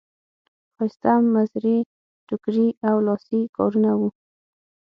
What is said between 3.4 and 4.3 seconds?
کارونه وو.